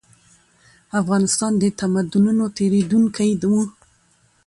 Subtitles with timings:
[1.01, 3.53] افغانستان د تمدنونو تېرېدونکی و.